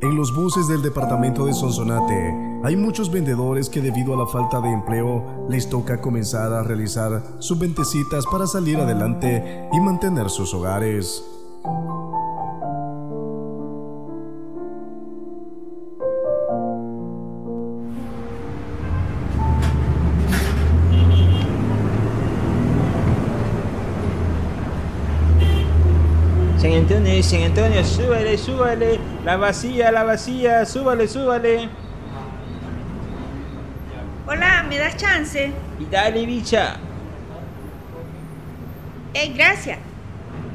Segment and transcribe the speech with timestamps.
[0.00, 4.60] En los buses del departamento de Sonsonate hay muchos vendedores que debido a la falta
[4.60, 10.52] de empleo les toca comenzar a realizar sus ventecitas para salir adelante y mantener sus
[10.54, 11.24] hogares.
[26.72, 28.98] San Antonio, San Antonio, súbale, súbale.
[29.26, 31.68] La vacía, la vacía, súbale, súbale.
[34.26, 35.52] Hola, ¿me das chance?
[35.78, 36.76] Y dale, bicha.
[39.12, 39.80] Eh, gracias.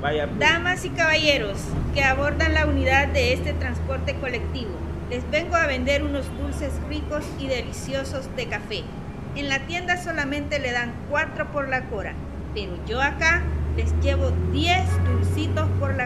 [0.00, 0.38] Vaya, pues.
[0.38, 1.58] Damas y caballeros
[1.92, 4.70] que abordan la unidad de este transporte colectivo,
[5.10, 8.84] les vengo a vender unos dulces ricos y deliciosos de café.
[9.34, 12.14] En la tienda solamente le dan 4 por la cora,
[12.54, 13.42] pero yo acá
[13.76, 15.35] les llevo 10 dulcitos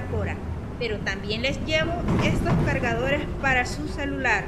[0.06, 0.36] cora.
[0.78, 1.92] Pero también les llevo
[2.24, 4.44] estos cargadores para su celular.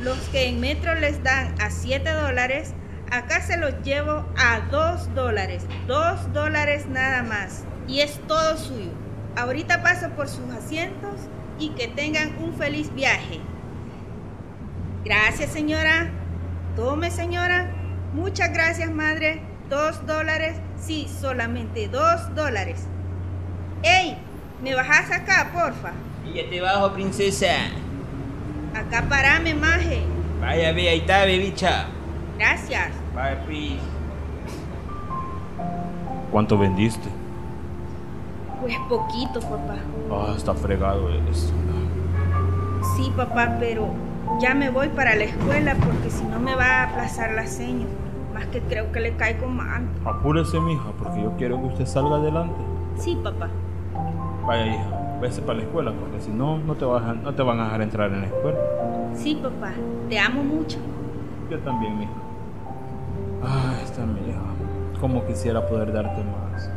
[0.00, 2.74] Los que en metro les dan a 7 dólares,
[3.10, 5.64] acá se los llevo a 2 dólares.
[5.86, 7.64] 2 dólares nada más.
[7.88, 8.90] Y es todo suyo.
[9.36, 11.20] Ahorita paso por sus asientos
[11.58, 13.40] y que tengan un feliz viaje.
[15.04, 16.10] Gracias señora.
[16.76, 17.70] Tome señora.
[18.12, 19.42] Muchas gracias madre.
[19.68, 20.56] 2 dólares.
[20.80, 22.86] Sí, solamente 2 dólares.
[23.82, 24.16] ¡Ey!
[24.62, 25.90] ¿Me bajas acá, porfa?
[26.24, 27.46] Y ya te bajo, princesa.
[28.74, 30.02] Acá parame, maje.
[30.40, 31.86] Vaya, ve, ahí está, ve, bicha.
[32.38, 32.90] Gracias.
[33.12, 33.80] Vaya, please.
[36.30, 37.08] ¿Cuánto vendiste?
[38.60, 39.76] Pues poquito, papá.
[40.12, 41.52] Ah, está fregado esto.
[42.96, 43.88] Sí, papá, pero
[44.40, 47.86] ya me voy para la escuela porque si no me va a aplazar la seña.
[48.32, 49.88] Más que creo que le caigo mal.
[50.04, 52.60] Apúrese, mija, porque yo quiero que usted salga adelante.
[52.96, 53.48] Sí, papá.
[54.46, 57.42] Vaya, hija, váyase para la escuela, porque si no, no te, vas a- no te
[57.42, 58.58] van a dejar entrar en la escuela.
[59.14, 59.72] Sí, papá.
[60.08, 60.78] Te amo mucho.
[61.50, 62.10] Yo también, mija.
[63.42, 64.40] Ah, esta mi hija.
[65.00, 66.70] Como quisiera poder darte más.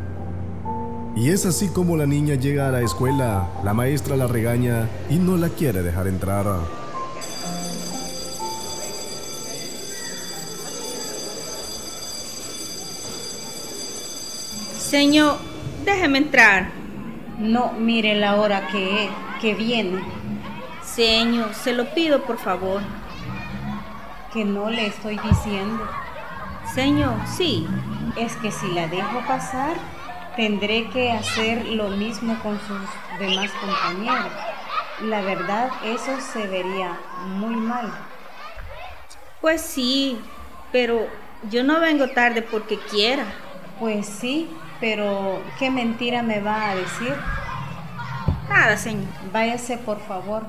[1.15, 5.15] Y es así como la niña llega a la escuela, la maestra la regaña y
[5.15, 6.45] no la quiere dejar entrar.
[14.77, 15.37] Señor,
[15.83, 16.69] déjeme entrar.
[17.37, 19.09] No, mire la hora que,
[19.41, 20.03] que viene,
[20.81, 22.81] Señor, se lo pido por favor.
[24.33, 25.89] que no le estoy diciendo.
[26.63, 27.67] Señor, sí.
[28.15, 29.77] Es que si la dejo pasar,
[30.35, 34.33] tendré que hacer lo mismo con sus demás compañeros.
[34.99, 37.93] La verdad, eso se vería muy mal.
[39.41, 40.19] Pues sí,
[40.71, 41.07] pero
[41.43, 43.25] yo no vengo tarde porque quiera.
[43.79, 44.49] Pues sí,
[44.79, 47.13] pero ¿qué mentira me va a decir?
[48.49, 49.07] Nada, señor.
[49.33, 50.43] Váyase por favor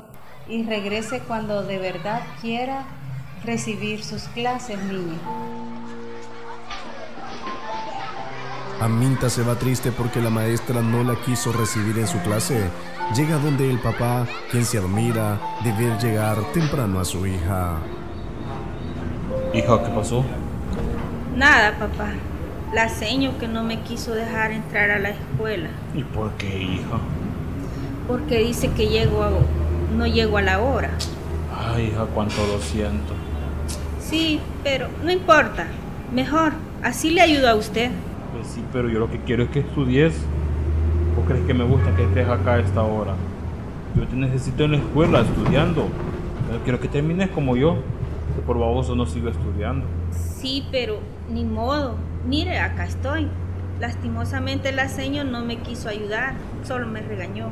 [0.48, 2.84] y regrese cuando de verdad quiera
[3.44, 5.18] recibir sus clases, niña.
[8.80, 12.68] Aminta se va triste porque la maestra no la quiso recibir en su clase.
[13.14, 17.78] Llega donde el papá, quien se admira de ver llegar temprano a su hija.
[19.54, 20.24] Hija, ¿qué pasó?
[21.34, 22.12] Nada, papá.
[22.74, 26.98] La seño que no me quiso dejar entrar a la escuela ¿Y por qué, hija?
[28.06, 29.30] porque dice que llego a-
[29.96, 30.90] no llego a la hora.
[31.74, 33.14] Ay, hija, cuánto lo siento.
[34.00, 35.66] Sí, pero no importa.
[36.14, 36.52] Mejor,
[36.84, 37.90] así le ayudo a usted.
[38.32, 40.14] Pues sí, pero yo lo que quiero es que estudies.
[41.20, 43.14] ¿O crees que me gusta que estés acá a esta hora?
[43.96, 45.88] Yo te necesito en la escuela estudiando.
[46.46, 47.78] Pero quiero que termines como yo.
[48.36, 49.86] Que por baboso no sigo estudiando.
[50.10, 51.96] Sí, pero ni modo.
[52.26, 53.28] Mire, acá estoy.
[53.80, 57.48] Lastimosamente la seño no me quiso ayudar, solo me regañó.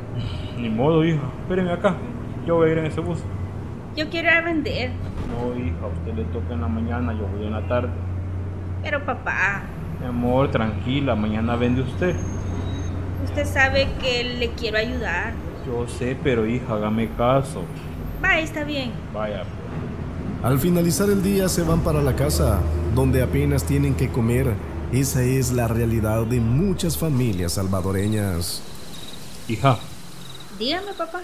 [0.58, 1.22] Ni modo, hija.
[1.42, 1.96] Espéreme acá.
[2.46, 3.18] Yo voy a ir en ese bus.
[3.96, 4.90] Yo quiero ir a vender,
[5.28, 7.90] No, hija, a usted le toca en la mañana, yo voy en la tarde.
[8.82, 9.62] pero papá,
[10.00, 12.16] Mi amor, tranquila, mañana vende usted.
[13.24, 15.34] usted sabe que le quiero ayudar.
[15.66, 17.64] Yo sé, pero hija, hágame caso.
[18.24, 18.92] Va, está bien.
[19.12, 19.61] Vaya, pues.
[20.42, 22.58] Al finalizar el día se van para la casa,
[22.94, 24.54] donde apenas tienen que comer.
[24.92, 28.60] Esa es la realidad de muchas familias salvadoreñas.
[29.48, 29.78] Hija,
[30.58, 31.22] Dígame, papá.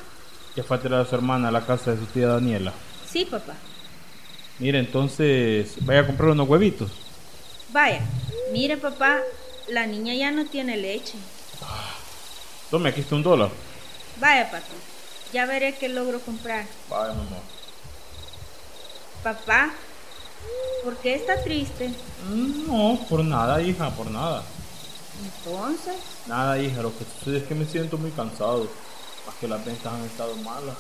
[0.57, 2.73] ya fue a traer a su hermana a la casa de su tía Daniela.
[3.11, 3.55] Sí, papá.
[4.59, 6.91] Mire, entonces, vaya a comprar unos huevitos.
[7.73, 8.01] Vaya,
[8.53, 9.19] mire, papá,
[9.69, 11.15] la niña ya no tiene leche.
[12.71, 13.51] Tome, aquí está un dólar.
[14.21, 14.65] Vaya, papá.
[15.33, 16.65] Ya veré qué logro comprar.
[16.89, 17.37] Vaya, mamá.
[19.33, 19.69] Papá,
[20.83, 21.89] ¿por qué está triste?
[22.31, 24.43] Mm, No, por nada, hija, por nada.
[25.23, 25.97] Entonces,
[26.27, 28.67] Nada, hija, lo que sucede es que me siento muy cansado.
[29.27, 30.77] Más que las ventas han estado malas.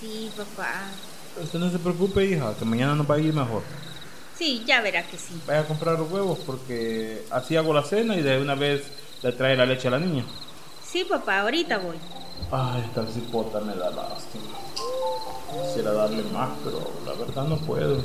[0.00, 0.72] sí, papá.
[1.40, 3.62] Usted no se preocupe, hija, que mañana nos va a ir mejor.
[4.36, 5.40] Sí, ya verá que sí.
[5.46, 8.82] Vaya a comprar los huevos porque así hago la cena y de una vez
[9.22, 10.24] le trae la leche a la niña.
[10.84, 11.96] Sí, papá, ahorita voy.
[12.50, 14.58] Ay, esta cipota me da lástima.
[15.52, 17.98] Quisiera darle más, pero la verdad no puedo.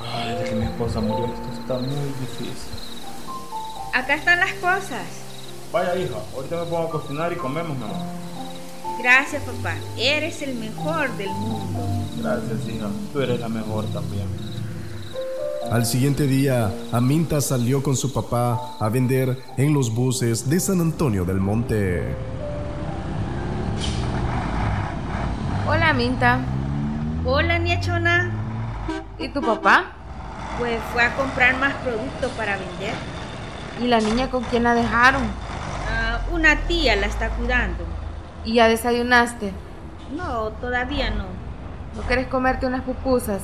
[0.00, 2.72] Ay, desde que mi esposa murió esto está muy difícil.
[3.92, 5.06] Acá están las cosas.
[5.72, 7.96] Vaya hija, ahorita me pongo a cocinar y comemos, mi amor.
[8.98, 9.74] Gracias, papá.
[9.96, 11.80] Eres el mejor del mundo.
[12.22, 12.88] Gracias, hija.
[13.12, 14.26] Tú eres la mejor también.
[15.70, 20.80] Al siguiente día, Aminta salió con su papá a vender en los buses de San
[20.80, 22.14] Antonio del Monte.
[25.66, 26.40] Hola, Minta.
[27.24, 28.30] Hola, niachona.
[29.18, 29.84] ¿Y tu papá?
[30.58, 32.92] Pues fue a comprar más producto para vender.
[33.80, 35.22] ¿Y la niña con quién la dejaron?
[35.90, 37.82] Ah, una tía la está cuidando.
[38.44, 39.54] ¿Y ya desayunaste?
[40.14, 41.24] No, todavía no.
[41.96, 43.40] ¿No quieres comerte unas pupusas?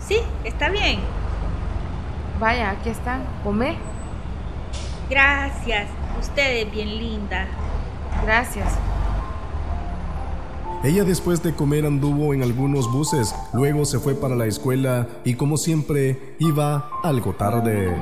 [0.00, 0.98] Sí, está bien.
[2.40, 3.22] Vaya, aquí están.
[3.44, 3.76] Come.
[5.08, 5.86] Gracias.
[6.20, 7.46] Usted es bien linda.
[8.24, 8.76] Gracias.
[10.84, 15.34] Ella después de comer anduvo en algunos buses, luego se fue para la escuela y
[15.34, 17.94] como siempre iba algo tarde.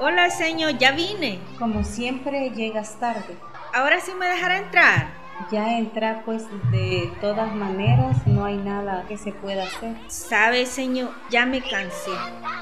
[0.00, 1.40] Hola, señor, ya vine.
[1.58, 3.36] Como siempre llegas tarde.
[3.74, 5.08] Ahora sí me dejará entrar.
[5.50, 9.96] Ya entra pues de todas maneras no hay nada que se pueda hacer.
[10.06, 12.12] Sabe, señor, ya me cansé.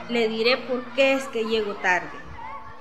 [0.09, 2.24] Le diré por qué es que llego tarde.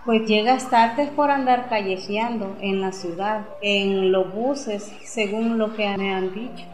[0.06, 5.98] Pues llegas tarde por andar callejeando en la ciudad, en los buses, según lo que
[5.98, 6.66] me han dicho.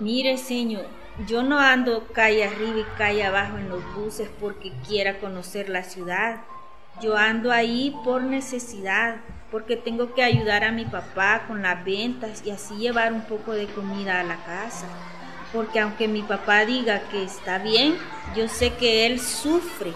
[0.00, 0.86] Mire, señor,
[1.28, 5.84] yo no ando calle arriba y calle abajo en los buses porque quiera conocer la
[5.84, 6.40] ciudad.
[7.00, 9.18] Yo ando ahí por necesidad,
[9.52, 13.52] porque tengo que ayudar a mi papá con las ventas y así llevar un poco
[13.52, 14.88] de comida a la casa.
[15.52, 17.96] Porque aunque mi papá diga que está bien,
[18.34, 19.92] yo sé que él sufre,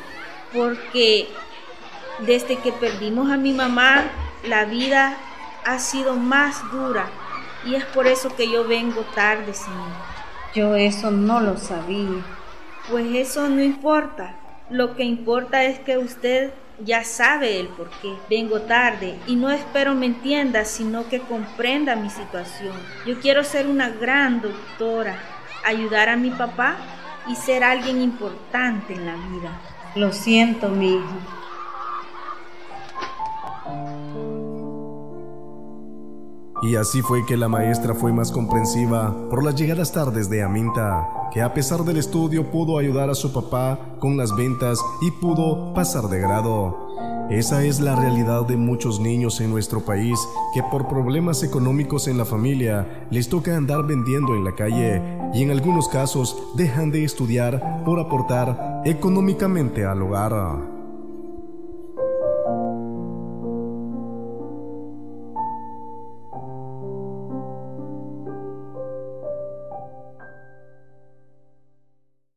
[0.53, 1.27] porque
[2.21, 4.05] desde que perdimos a mi mamá,
[4.45, 5.17] la vida
[5.65, 7.07] ha sido más dura
[7.65, 9.91] y es por eso que yo vengo tarde, señor.
[10.55, 12.25] Yo eso no lo sabía.
[12.91, 14.37] Pues eso no importa.
[14.71, 16.53] Lo que importa es que usted
[16.85, 18.15] ya sabe el por qué.
[18.31, 22.75] Vengo tarde y no espero me entienda, sino que comprenda mi situación.
[23.05, 25.19] Yo quiero ser una gran doctora,
[25.65, 26.77] ayudar a mi papá
[27.27, 29.61] y ser alguien importante en la vida.
[29.97, 31.17] Lo siento, mi hijo.
[36.63, 41.07] Y así fue que la maestra fue más comprensiva por las llegadas tardes de Aminta,
[41.33, 45.75] que a pesar del estudio pudo ayudar a su papá con las ventas y pudo
[45.75, 46.87] pasar de grado.
[47.31, 50.19] Esa es la realidad de muchos niños en nuestro país
[50.55, 55.03] que por problemas económicos en la familia les toca andar vendiendo en la calle
[55.35, 60.76] y en algunos casos dejan de estudiar por aportar económicamente al hogar.